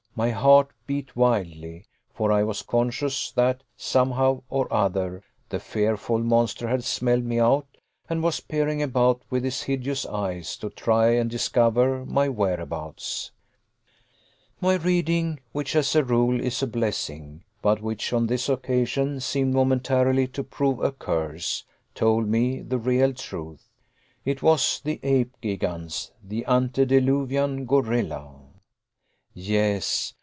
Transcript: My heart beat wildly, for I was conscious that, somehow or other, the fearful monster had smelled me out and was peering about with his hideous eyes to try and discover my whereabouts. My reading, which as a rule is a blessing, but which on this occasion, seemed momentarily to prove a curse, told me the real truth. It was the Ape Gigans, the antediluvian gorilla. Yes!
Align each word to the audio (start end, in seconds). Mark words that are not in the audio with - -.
My 0.13 0.31
heart 0.31 0.71
beat 0.85 1.15
wildly, 1.15 1.85
for 2.13 2.33
I 2.33 2.43
was 2.43 2.63
conscious 2.63 3.31
that, 3.31 3.63
somehow 3.77 4.41
or 4.49 4.71
other, 4.71 5.23
the 5.47 5.57
fearful 5.57 6.19
monster 6.19 6.67
had 6.67 6.83
smelled 6.83 7.23
me 7.23 7.39
out 7.39 7.77
and 8.09 8.21
was 8.21 8.41
peering 8.41 8.83
about 8.83 9.21
with 9.29 9.45
his 9.45 9.63
hideous 9.63 10.05
eyes 10.05 10.57
to 10.57 10.69
try 10.69 11.11
and 11.11 11.29
discover 11.29 12.05
my 12.05 12.27
whereabouts. 12.27 13.31
My 14.59 14.75
reading, 14.75 15.39
which 15.53 15.77
as 15.77 15.95
a 15.95 16.03
rule 16.03 16.41
is 16.41 16.61
a 16.61 16.67
blessing, 16.67 17.45
but 17.61 17.81
which 17.81 18.11
on 18.11 18.27
this 18.27 18.49
occasion, 18.49 19.21
seemed 19.21 19.53
momentarily 19.53 20.27
to 20.27 20.43
prove 20.43 20.81
a 20.81 20.91
curse, 20.91 21.63
told 21.95 22.27
me 22.27 22.61
the 22.61 22.77
real 22.77 23.13
truth. 23.13 23.69
It 24.25 24.43
was 24.43 24.81
the 24.83 24.99
Ape 25.03 25.37
Gigans, 25.41 26.11
the 26.21 26.43
antediluvian 26.47 27.65
gorilla. 27.65 28.33
Yes! 29.33 30.13